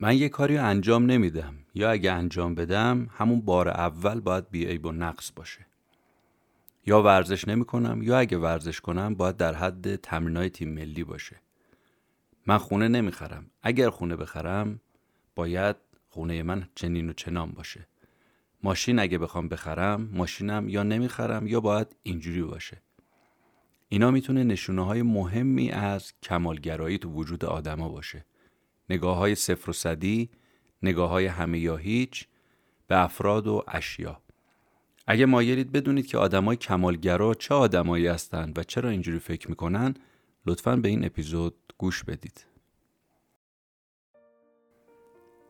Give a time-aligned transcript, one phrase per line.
[0.00, 1.54] من یه کاری انجام نمیدم.
[1.74, 5.66] یا اگه انجام بدم همون بار اول باید بیعیب و نقص باشه.
[6.86, 11.36] یا ورزش نمی کنم یا اگه ورزش کنم باید در حد تمرینای تیم ملی باشه.
[12.46, 13.50] من خونه نمی‌خرم.
[13.62, 14.80] اگر خونه بخرم
[15.34, 15.76] باید
[16.08, 17.86] خونه من چنین و چنان باشه.
[18.62, 22.82] ماشین اگه بخوام بخرم ماشینم یا نمی‌خرم یا باید اینجوری باشه.
[23.88, 28.24] اینا می‌تونه نشونه های مهمی از کمالگرایی تو وجود آدما باشه.
[28.90, 30.30] نگاه های صفر و صدی
[30.82, 32.26] نگاه های همه یا هیچ
[32.86, 34.20] به افراد و اشیا.
[35.06, 39.94] اگه مایلید بدونید که آدمای کمالگرا چه آدمایی هستند و چرا اینجوری فکر می‌کنن
[40.46, 42.46] لطفا به این اپیزود گوش بدید.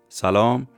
[0.08, 0.68] سلام.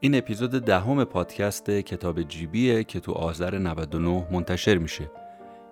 [0.00, 5.10] این اپیزود دهم پادکست کتاب جیبیه که تو آذر 99 منتشر میشه.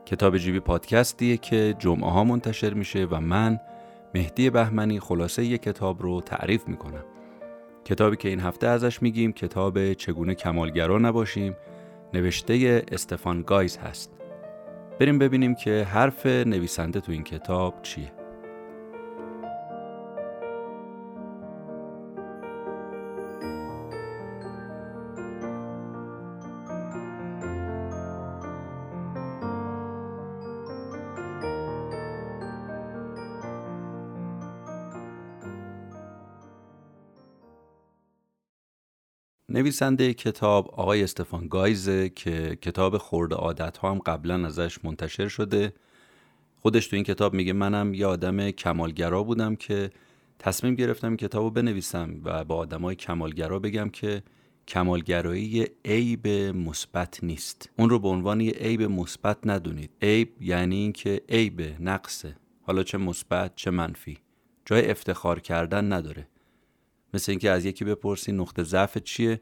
[0.07, 3.61] کتاب جیبی پادکستیه که جمعه ها منتشر میشه و من
[4.17, 7.05] مهدی بهمنی خلاصه یک کتاب رو تعریف می‌کنم
[7.85, 11.57] کتابی که این هفته ازش میگیم کتاب چگونه کمالگرا نباشیم
[12.15, 14.13] نوشته استفان گایز هست.
[15.01, 18.13] بریم ببینیم که حرف نویسنده تو این کتاب چیه.
[39.57, 45.73] نویسنده کتاب آقای استفان گایزه که کتاب خورد عادت ها هم قبلا ازش منتشر شده.
[46.63, 49.91] خودش تو این کتاب میگه منم یه آدم کمالگرا بودم که
[50.39, 54.23] تصمیم گرفتم این کتاب رو بنویسم و با آدمای کمالگرا بگم که
[54.69, 57.71] کمالگرایی عیب مثبت نیست.
[57.79, 59.91] اون رو به عنوان یه عیب مثبت ندونید.
[60.03, 64.19] عیب یعنی اینکه عیب نقصه حالا چه مثبت چه منفی.
[64.65, 66.29] جای افتخار کردن نداره.
[67.17, 69.41] مثل اینکه از یکی بپرسی نقطه ضعف چیه؟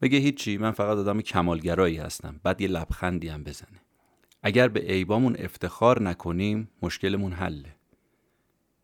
[0.00, 2.40] بگه هیچی من فقط آدم کمالگرایی هستم.
[2.42, 3.80] بعد یه لبخندی هم بزنه.
[4.42, 7.76] اگر به عیبامون افتخار نکنیم مشکلمون حله.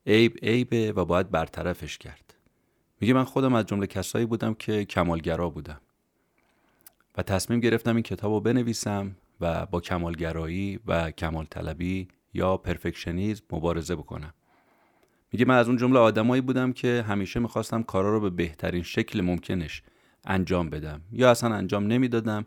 [0.06, 2.34] عیب عیبه و باید برطرفش کرد.
[3.00, 5.80] میگه من خودم از جمله کسایی بودم که کمالگرا بودم.
[7.16, 13.44] و تصمیم گرفتم این کتاب رو بنویسم و با کمالگرایی و کمال طلبی یا پرفکشنیزم
[13.52, 14.34] مبارزه بکنم.
[15.32, 19.20] میگه من از اون جمله آدمایی بودم که همیشه می‌خواستم کارا رو به بهترین شکل
[19.20, 19.82] ممکنش
[20.24, 21.00] انجام بدم.
[21.12, 22.46] یا اصلا انجام نمی‌دادم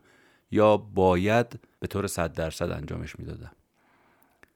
[0.51, 3.51] یا باید به طور صد درصد انجامش می‌دادم.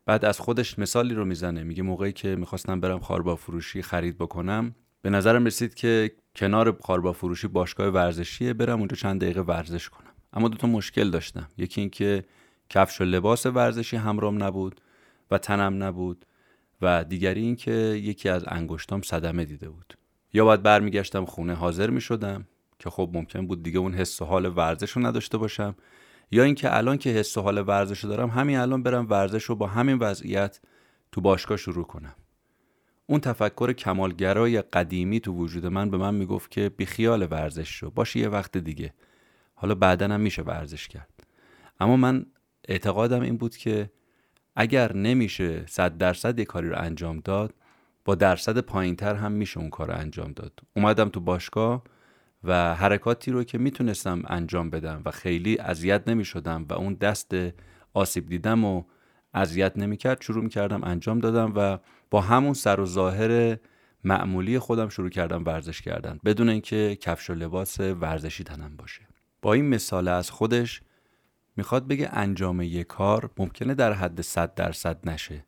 [0.05, 1.63] بعد از خودش مثالی رو می‌زنه.
[1.63, 7.13] میگه موقعی که می‌خواستم برم خاربا فروشی خرید بکنم به نظرم رسید که کنار خاربا
[7.13, 10.11] فروشی باشگاه ورزشیه برم اونجا چند دقیقه ورزش کنم.
[10.33, 11.47] اما دو تا مشکل داشتم.
[11.57, 12.25] یکی اینکه
[12.69, 14.81] کفش و لباس ورزشی همرام نبود
[15.31, 16.25] و تنم نبود.
[16.81, 19.93] و دیگری اینکه یکی از انگشتام صدمه دیده بود.
[20.33, 22.47] یا باید برمیگشتم خونه حاضر می شدم
[22.79, 25.75] که خب ممکن بود دیگه اون حس و حال ورزش رو نداشته باشم
[26.31, 29.55] یا اینکه الان که حس و حال ورزش رو دارم همین الان برم ورزش رو
[29.55, 30.59] با همین وضعیت
[31.11, 32.15] تو باشگاه شروع کنم.
[33.07, 38.19] اون تفکر کمالگرای قدیمی تو وجود من به من می‌گفت که بیخیال ورزش شو باشه
[38.19, 38.93] یه وقت دیگه.
[39.55, 41.27] حالا بعدا میشه ورزش کرد.
[41.79, 42.25] اما من
[42.67, 43.91] اعتقادم این بود که
[44.55, 47.53] اگر نمیشه صد درصد یه کاری رو انجام داد
[48.05, 50.59] با درصد پایین تر هم میشه اون کار رو انجام داد.
[50.75, 51.83] اومدم تو باشگاه
[52.43, 57.35] و حرکاتی رو که می‌تونستم انجام بدم و خیلی اذیت نمی‌شدم و اون دست
[57.93, 58.83] آسیب دیدم و
[59.33, 61.77] اذیت نمی‌کرد شروع می‌کردم انجام دادم و
[62.11, 63.57] با همون سر و ظاهر
[64.03, 66.19] معمولی خودم شروع کردم ورزش کردن.
[66.25, 69.01] بدون اینکه کفش و لباس ورزشی تنم باشه.
[69.41, 70.81] با این مثال از خودش
[71.57, 75.45] می‌خواد بگه انجام یک کار ممکنه در حد 100 درصد نشه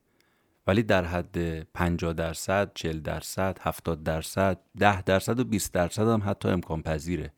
[0.67, 6.21] ولی در حد 50 درصد، 40 درصد، 70 درصد، 10 درصد و 20 درصد هم
[6.25, 7.33] حتی امکان پذیره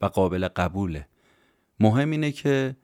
[0.00, 1.08] و قابل قبوله.
[1.80, 2.76] مهم اینه که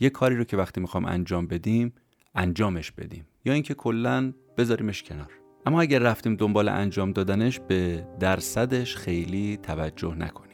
[0.00, 1.92] یه کاری رو که وقتی می‌خوام انجام بدیم
[2.34, 5.32] انجامش بدیم یا اینکه کلا بذاریمش کنار.
[5.66, 10.47] اما اگر رفتیم دنبال انجام دادنش به درصدش خیلی توجه نکنیم.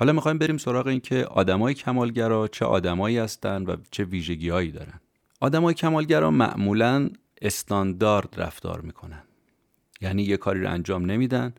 [0.00, 5.00] حالا می‌خوایم بریم سراغ این که آدمای کمالگرا چه آدمایی هستند و چه ویژگیهایی دارن.
[5.40, 7.10] آدمای کمالگرا معمولا
[7.42, 9.22] استاندارد رفتار می‌کنن.
[10.00, 11.54] یعنی یه کاری رو انجام نمیدن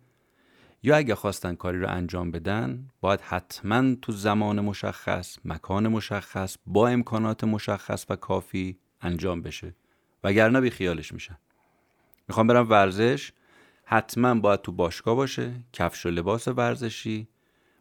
[0.83, 6.87] یا اگه خواستن کاری رو انجام بدن باید حتما تو زمان مشخص مکان مشخص با
[6.87, 9.75] امکانات مشخص و کافی انجام بشه.
[10.23, 11.37] وگرنه بی خیالش میشن.
[12.27, 13.31] می‌خوام برم ورزش
[13.85, 17.27] حتما باید تو باشگاه باشه کفش و لباس ورزشی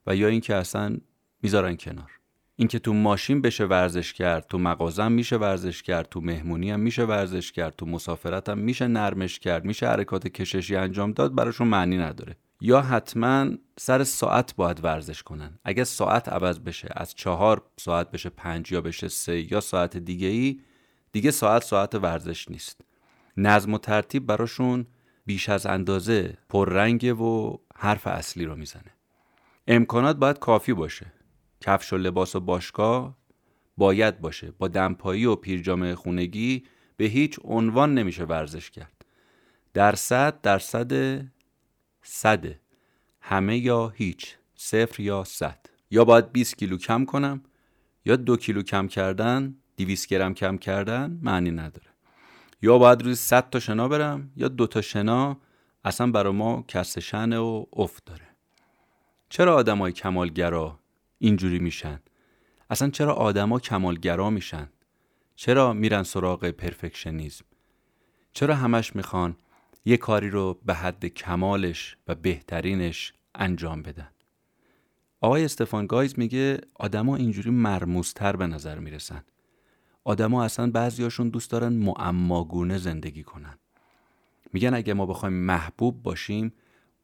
[0.08, 0.96] و یا اینکه اصلا
[1.42, 2.10] می‌ذارن کنار.
[2.56, 7.04] اینکه تو ماشین بشه ورزش کرد تو مغازم میشه ورزش کرد تو مهمونی هم میشه
[7.04, 11.98] ورزش کرد تو مسافرت هم میشه نرمش کرد میشه حرکات کششی انجام داد براشون معنی
[11.98, 12.36] نداره.
[12.60, 15.58] یا حتما سر ساعت باید ورزش کنن.
[15.64, 20.28] اگه ساعت عوض بشه از چهار ساعت بشه پنج یا بشه سه یا ساعت دیگه
[20.28, 20.60] ای
[21.12, 22.80] دیگه ساعت ساعت ورزش نیست.
[23.36, 24.86] نظم و ترتیب براشون
[25.26, 28.97] بیش از اندازه پررنگه و حرف اصلی رو می‌زنه.
[29.70, 31.12] امکانات باید کافی باشه.
[31.60, 33.16] کفش و لباس و باشگاه
[33.76, 34.50] باید باشه.
[34.50, 36.64] با دمپایی و پیرجامه خونگی
[36.96, 39.04] به هیچ عنوان نمیشه ورزش کرد.
[39.74, 41.22] درصد درصد
[42.02, 42.60] صده
[43.20, 44.36] همه یا هیچ.
[44.54, 45.66] صفر یا صد.
[45.90, 47.42] یا باید 20 کیلو کم کنم
[48.04, 51.88] یا دو کیلو کم کردن 200 گرم کم کردن معنی نداره.
[52.62, 55.40] یا باید روز 100 تا شنا برم یا دو تا شنا
[55.84, 58.27] اصلا برای ما کس شن و افت داره.
[59.28, 60.78] چرا آدمای کمالگرا
[61.18, 62.00] اینجوری میشن؟
[62.70, 64.68] اصلا چرا آدما کمالگرا میشن؟
[65.36, 67.44] چرا میرن سراغ پرفکشنیزم؟
[68.32, 69.36] چرا همش می‌خوان
[69.84, 74.08] یه کاری رو به حد کمالش و بهترینش انجام بدن؟
[75.20, 79.24] آقای استفان گایز میگه آدما اینجوری مرموزتر به نظر می‌رسن.
[80.04, 83.58] آدما اصلا بعضیاشون دوست دارن معماگونه زندگی کنن.
[84.52, 86.52] میگن اگه ما بخوایم محبوب باشیم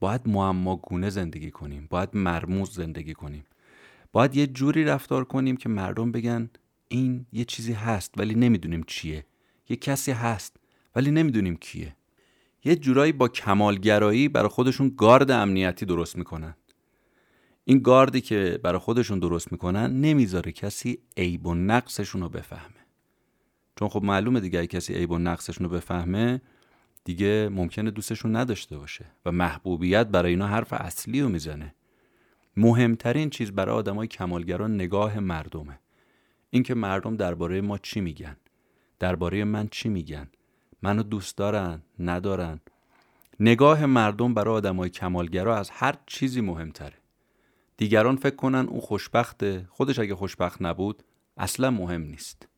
[0.00, 3.44] باید معماگونه زندگی کنیم باید مرموز زندگی کنیم.
[4.12, 6.50] باید یه جوری رفتار کنیم که مردم بگن
[6.88, 9.24] این یه چیزی هست ولی نمی‌دونیم چیه.
[9.68, 10.56] یه کسی هست
[10.94, 11.96] ولی نمی‌دونیم کیه.
[12.64, 16.54] یه جورایی با کمالگرایی برای خودشون گارد امنیتی درست می‌کنن.
[17.64, 22.86] این گاردی که برای خودشون درست می‌کنن نمی‌ذاره کسی عیب و نقصشون رو بفهمه.
[23.76, 26.42] چون خب معلومه دیگه اگه کسی عیب و نقصشون رو بفهمه
[27.04, 31.74] دیگه ممکنه دوستشون نداشته باشه و محبوبیت برای اینا حرف اصلی رو می‌زنه.
[32.56, 35.78] مهمترین چیز برای آدمای کمالگران نگاه مردمه.
[36.50, 38.36] اینکه مردم درباره ما چی میگن؟
[38.98, 40.28] درباره من چی میگن؟
[40.82, 42.60] منو دوست دارن؟ ندارن؟
[43.40, 46.96] نگاه مردم برای آدمای کمالگرا از هر چیزی مهمتره.
[47.76, 51.02] دیگران فکر کنن اون خوشبخته خودش اگه خوشبخت نبود
[51.36, 52.48] اصلا مهم نیست.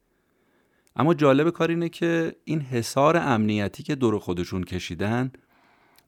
[0.96, 5.32] اما جالب کار اینه که این حصار امنیتی که دور خودشون کشیدن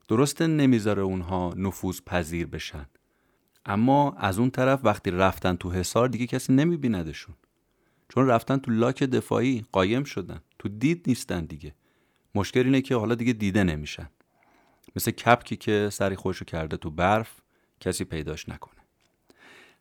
[0.08, 2.87] درسته نمی‌ذاره اونها نفوذ پذیر بشن.
[3.67, 7.35] اما از اون طرف وقتی رفتن تو حصار دیگه کسی نمیبیندشون.
[8.08, 10.40] چون رفتن تو لاک دفاعی قایم شدن.
[10.58, 11.75] تو دید نیستن دیگه.
[12.34, 14.11] مشکل اینه که حالا دیگه دیده نمیشن.
[14.96, 17.31] مثل کپکی که سری خوشو کرده تو برف
[17.81, 18.81] کسی پیداش نکنه.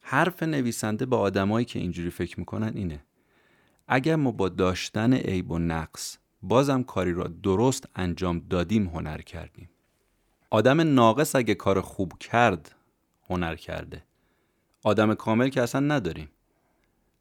[0.01, 3.03] حرف نویسنده به آدمایی که اینجوری فکر می‌کنن اینه.
[3.87, 9.69] اگر ما با داشتن عیب و نقص بازم کاری را درست انجام دادیم هنر کردیم.
[10.49, 12.75] آدم ناقص اگه کار خوب کرد
[13.29, 14.03] هنر کرده.
[14.83, 16.29] آدم کامل که اصلا نداریم.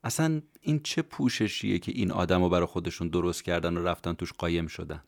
[0.04, 4.32] اصلا این چه پوششیه که این آدم رو برای خودشون درست کردن و رفتن توش
[4.32, 5.02] قایم شدن؟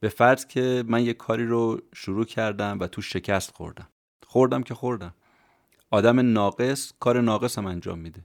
[0.00, 3.88] به فرض که من یه کاری رو شروع کردم و توش شکست خوردم.
[4.26, 5.14] خوردم که خوردم.
[5.90, 8.24] آدم ناقص کار ناقصم انجام میده.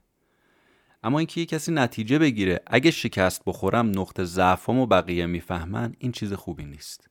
[1.02, 6.12] اما اینکه یه کسی نتیجه بگیره اگه شکست بخورم نقطه ضعفم و بقیه می‌فهمن این
[6.12, 7.10] چیز خوبی نیست.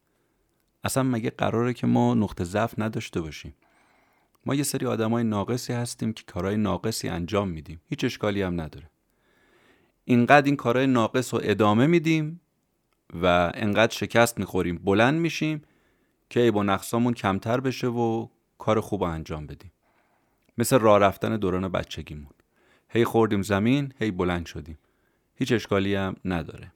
[0.83, 3.53] اصلا مگه قراره که ما نقطه ضعف نداشته باشیم؟
[4.45, 7.81] ما یه سری آدمای ناقصی هستیم که کارهای ناقصی انجام میدیم.
[7.89, 8.89] هیچ اشکالی هم نداره.
[10.05, 12.41] اینقدر این کارهای ناقص رو ادامه میدیم
[13.21, 15.61] و انقدر شکست می‌خوریم بلند میشیم
[16.29, 18.27] که ای با نقصامون کمتر بشه و
[18.57, 19.71] کار خوب انجام بدیم.
[20.57, 22.31] مثل راه رفتن دوران بچگیمون.
[22.93, 24.77] هی خوردیم زمین هی بلند شدیم.
[25.35, 26.73] هیچ اشکالی هم نداره.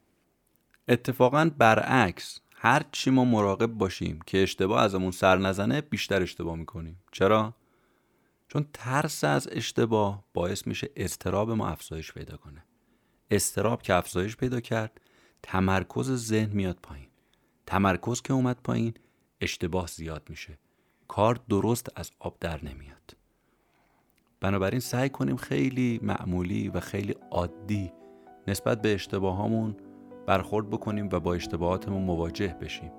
[0.87, 6.99] اتفاقا برعکس هر چی ما مراقب باشیم که اشتباه ازمون سر نزنه بیشتر اشتباه می‌کنیم.
[7.11, 7.55] چرا؟
[8.47, 12.63] چون ترس از اشتباه باعث میشه استراب ما افزایش پیدا کنه.
[13.31, 15.01] استراب که افزایش پیدا کرد
[15.43, 17.07] تمرکز ذهن میاد پایین.
[17.65, 18.93] تمرکز که اومد پایین
[19.41, 20.59] اشتباه زیاد میشه.
[21.07, 23.15] کار درست از آب در نمیاد.
[24.45, 27.93] بنابراین سعی کنیم خیلی معمولی و خیلی عادی
[28.47, 29.75] نسبت به اشتباهامون
[30.27, 32.91] برخورد بکنیم و با اشتباهاتمون مواجه بشیم.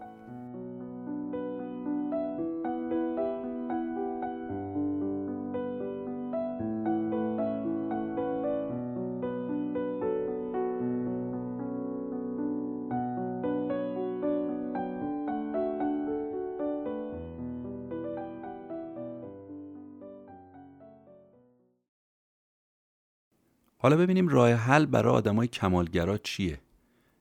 [23.87, 26.61] حالا ببینیم راه حل برای آدمای کمالگرا چیه؟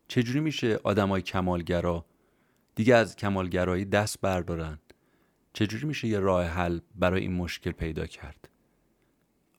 [0.07, 2.05] چجوری میشه آدمای کمالگرا
[2.75, 4.79] دیگه از کمالگرایی دست بردارن؟
[5.53, 8.50] چجوری میشه یه راه حل برای این مشکل پیدا کرد؟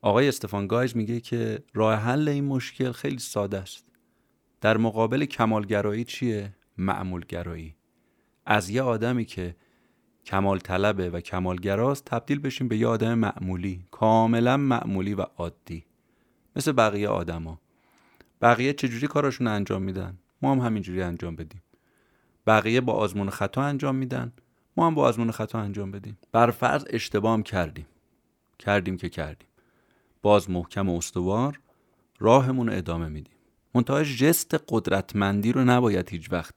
[0.02, 3.86] آقای استفان گایز میگه که راه حل این مشکل خیلی ساده است.
[4.60, 7.76] در مقابل کمالگرایی چیه؟ معمولگرایی.
[8.46, 9.56] از یه آدمی که
[10.24, 15.85] کمال طلبه و کمالگراست تبدیل بشیم به یه آدم معمولی کاملا معمولی و عادی.
[16.56, 17.60] مثل بقیه آدما.
[18.42, 21.62] بقیه چجوری کاراشون انجام میدن؟ ما هم همینجوری انجام بدیم.
[22.46, 24.32] بقیه با آزمون خطا انجام میدن.
[24.76, 26.18] ما هم با آزمون خطا انجام بدیم.
[26.32, 27.86] بر فرض اشتباه کردیم.
[28.58, 29.48] کردیم که کردیم.
[30.22, 31.60] باز محکم و استوار
[32.18, 33.34] راهمون ادامه میدیم.
[33.74, 36.54] منتها جست قدرتمندی رو نباید هیچ وقت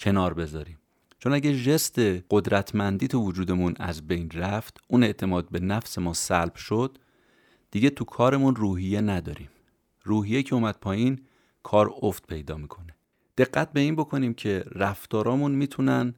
[0.00, 0.78] کنار بذاریم.
[1.18, 1.98] چون اگه جست
[2.30, 6.98] قدرتمندی تو وجودمون از بین رفت اون اعتماد به نفس ما سلب شد
[7.72, 9.48] دیگه تو کارمون روحیه نداریم.
[10.02, 11.20] روحیه که اومد پایین
[11.62, 12.96] کار افت پیدا می‌کنه.
[13.38, 16.14] دقت به این بکنیم که رفتارامون می‌تونن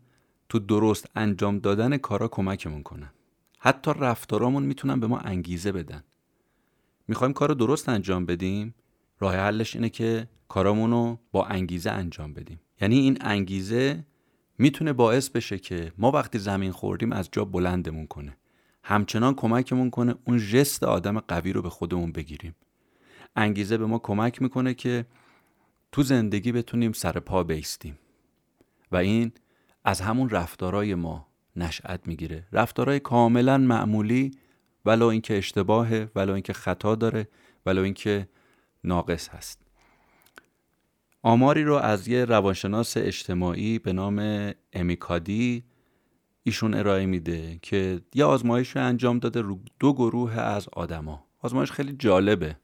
[0.49, 3.13] تو درست انجام دادن کارا کمکمون کنن.
[3.59, 6.05] حتی رفتارامون می‌تونن به ما انگیزه بدن.
[7.09, 8.75] می‌خوایم کار درست انجام بدیم؟
[9.21, 12.61] راه حلش اینه که کارامون رو با انگیزه انجام بدیم.
[12.81, 14.07] یعنی این انگیزه
[14.59, 18.37] می‌تونه باعث بشه که ما وقتی زمین خوردیم از جا بلندمون کنه.
[18.87, 22.55] همچنان کمکمون کنه اون جست آدم قوی رو به خودمون بگیریم.
[23.37, 25.07] انگیزه به ما کمک می‌کنه که
[25.93, 27.99] تو زندگی بتونیم سر پا بیستیم.
[28.93, 29.33] و این
[29.85, 31.27] از همون رفتارای ما
[31.57, 32.47] نشأت می‌گیره.
[32.53, 34.31] رفتارای کاملا معمولی
[34.85, 37.29] ولو اینکه اشتباهه ولو اینکه خطا داره
[37.67, 38.29] ولو اینکه
[38.85, 39.61] ناقص هست.
[41.23, 45.65] آماری رو از یه روانشناس اجتماعی به نام امیکادی
[46.47, 51.25] ایشون ارائه میده که یه آزمایش رو انجام داده رو دو گروه از آدما.
[51.41, 52.57] آزمایش خیلی جالبه.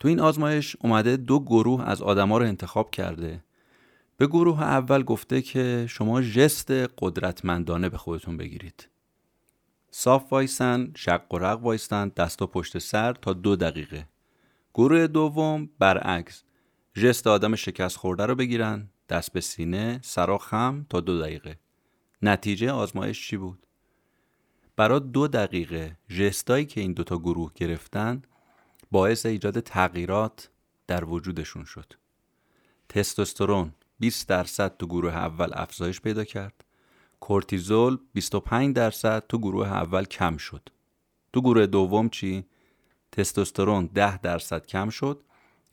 [0.00, 3.44] تو این آزمایش اومده دو گروه از آدما رو انتخاب کرده.
[4.16, 8.88] به گروه اول گفته که شما جست قدرتمندانه به خودتون بگیرید.
[9.90, 14.08] صاف وایسن شق و رق وایستن دستا پشت سر تا دو دقیقه.
[14.74, 16.42] گروه دوم برعکس
[16.94, 21.58] جست آدم شکست خورده رو بگیرن دست به سینه سرا خم تا دو دقیقه.
[22.22, 23.66] نتیجه آزمایش چی بود؟
[24.76, 28.22] برای دو دقیقه جستایی که این دوتا گروه گرفتن
[28.90, 30.50] باعث ایجاد تغییرات
[30.86, 31.92] در وجودشون شد.
[32.88, 36.64] تستوسترون 20 درصد تو گروه اول افزایش پیدا کرد.
[37.20, 40.68] کورتیزول 25 درصد تو گروه اول کم شد.
[41.32, 42.44] تو گروه دوم چی؟
[43.12, 45.22] تستوسترون 10 درصد کم شد.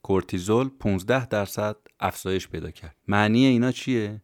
[0.03, 2.95] کورتیزول 15 درصد افزایش پیدا کرد.
[3.07, 4.21] معنی اینا چیه؟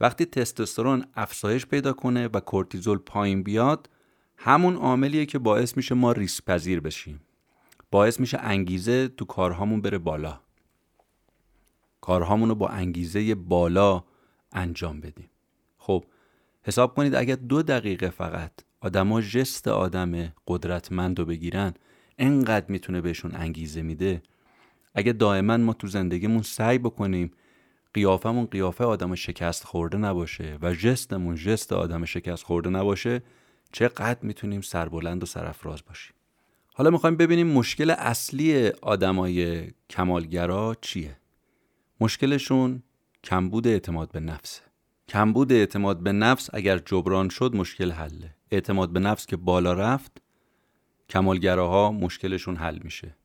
[0.00, 3.90] وقتی تستوسترون افزایش پیدا کنه و کورتیزول پایین بیاد
[4.36, 7.20] همون عاملیه که باعث میشه ما ریسک پذیر بشیم.
[7.90, 10.40] باعث میشه انگیزه تو کارهامون بره بالا.
[12.00, 14.04] کارهامون رو با انگیزه بالا
[14.52, 15.30] انجام بدیم.
[15.78, 16.04] خب
[16.62, 21.74] حساب کنید اگر دو دقیقه فقط آدما جست آدم قدرتمند رو بگیرن
[22.18, 24.22] انقدر می‌تونه بهشون انگیزه میده؟
[24.94, 27.30] اگه دائما ما تو زندگیمون سعی بکنیم
[27.94, 33.22] قیافمون قیافه آدم شکست خورده نباشه و جستمون جست آدم شکست خورده نباشه
[33.72, 36.14] چقدر می‌تونیم سربلند و سرفراز باشیم؟
[36.74, 41.16] حالا می‌خوایم ببینیم مشکل اصلی آدمای کمالگرا چیه؟
[42.00, 42.82] مشکلشون
[43.24, 44.62] کمبود اعتماد به نفسه.
[45.08, 48.34] کمبود اعتماد به نفس اگر جبران شد مشکل حله.
[48.50, 50.22] اعتماد به نفس که بالا رفت
[51.08, 53.16] کمالگراها مشکلشون حل میشه.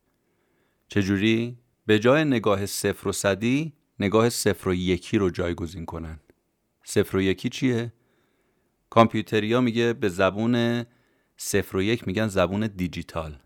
[0.88, 6.20] چجوری؟ به جای نگاه صفر و صدی نگاه صفر و یکی رو جایگزین کنن.
[6.84, 7.94] صفر و یکی چیه؟
[8.90, 10.86] کامپیوتریا میگه به زبون
[11.38, 13.40] صفر و یک میگن زبون دیجیتال.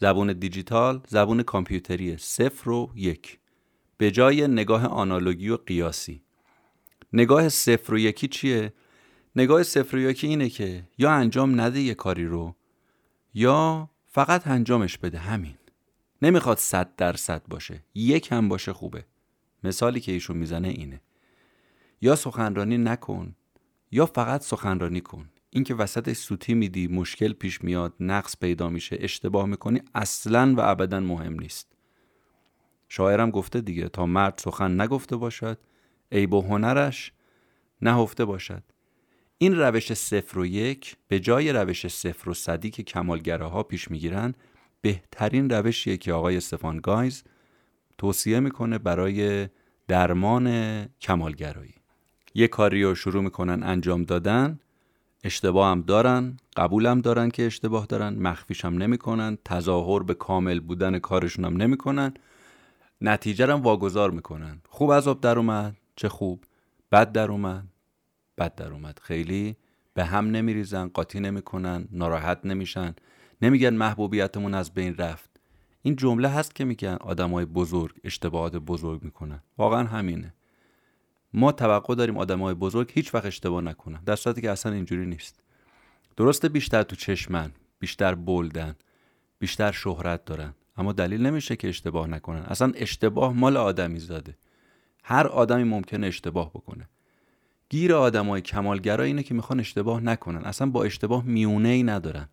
[0.00, 2.16] زبون دیجیتال زبون کامپیوتریه.
[2.16, 3.38] صفر و یک.
[3.98, 6.22] به جای نگاه آنالوگی و قیاسی.
[7.12, 8.72] نگاه صفر و یکی چیه؟
[9.36, 12.56] نگاه صفر و یکی اینه که یا انجام نده یه کاری رو
[13.34, 15.18] یا فقط انجامش بده.
[15.18, 15.54] همین.
[16.22, 17.84] نمی‌خواد صد درصد باشه.
[17.94, 19.04] یک هم باشه خوبه.
[19.64, 21.00] مثالی که ایشون می‌زنه اینه.
[22.00, 23.36] یا سخنرانی نکن
[23.90, 25.28] یا فقط سخنرانی کن.
[25.50, 31.00] اینکه وسط سوتی میدی مشکل پیش میاد نقص پیدا میشه اشتباه می‌کنی اصلا و ابدا
[31.00, 31.72] مهم نیست.
[32.88, 35.58] شاعرم گفته دیگه تا مرد سخن نگفته باشد
[36.12, 37.12] عیب و هنرش
[37.82, 38.62] نهفته باشد.
[39.38, 43.90] این روش صفر و یک به جای روش صفر و صدی که کمالگره ها پیش
[43.90, 44.34] می‌گیرن
[44.80, 47.24] بهترین روشیه که آقای استفان گایز
[47.98, 49.48] توصیه می‌کنه برای
[49.88, 50.48] درمان
[51.00, 51.74] کمالگرایی.
[52.34, 54.58] یه کاری رو شروع می‌کنن انجام دادن
[55.24, 60.98] اشتباه هم دارن قبولم دارن که اشتباه دارن مخفیش هم نمی‌کنن تظاهر به کامل بودن
[60.98, 62.14] کارشون هم نمی‌کنن.
[63.00, 64.60] نتیجه هم واگذار می‌کنن.
[64.68, 66.44] خوب از آب در اومد چه خوب.
[66.92, 67.64] بد در اومد
[68.38, 68.98] بد در اومد.
[69.02, 69.56] خیلی
[69.94, 72.94] به هم نمیریزن قاطی نمی‌کنن ناراحت نمیشن.
[73.42, 75.33] نمیگن محبوبیتمون از بین رفت.
[75.86, 79.40] این جمله هست که میگن آدمای بزرگ اشتباهات بزرگ می‌کنن.
[79.58, 80.34] واقعا همینه.
[81.34, 85.40] ما توقع داریم آدمای بزرگ هیچ وقت اشتباه نکنن در صورتی که اصلا اینجوری نیست.
[86.16, 88.74] درسته بیشتر تو چشمن بیشتر بلدن
[89.38, 92.42] بیشتر شهرت دارن اما دلیل نمیشه که اشتباه نکنن.
[92.42, 94.36] اصلا اشتباه مال آدمی زاده.
[95.04, 96.88] هر آدمی ممکنه اشتباه بکنه.
[97.68, 100.44] گیر آدمای کمالگرا اینه که می‌خوان اشتباه نکنن.
[100.44, 102.28] اصلا با اشتباه میونه ای ندارن.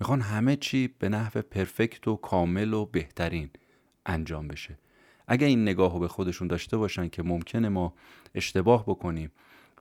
[0.00, 3.50] می‌خوان همه چی به نحو پرفکت و کامل و بهترین
[4.06, 4.78] انجام بشه.
[5.28, 7.94] اگه این نگاه رو به خودشون داشته باشن که ممکنه ما
[8.34, 9.30] اشتباه بکنیم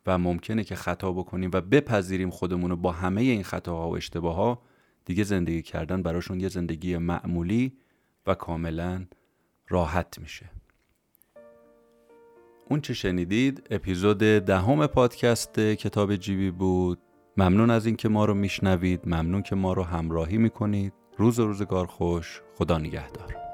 [0.08, 4.36] و ممکنه که خطا بکنیم و بپذیریم خودمون رو با همه این خطاها و اشتباه
[4.36, 4.62] ها
[5.06, 7.74] دیگه زندگی کردن براشون یه زندگی معمولی
[8.28, 9.06] و کاملا
[9.70, 10.50] راحت میشه.
[12.70, 17.00] اون چه شنیدید؟ اپیزود دهم پادکست کتاب جیبی بود.
[17.40, 19.02] ممنون از اینکه ما رو میشنوید.
[19.06, 20.94] ممنون که ما رو همراهی می‌کنید.
[21.18, 22.42] روز و روزگار خوش.
[22.58, 23.49] خدا نگهدار.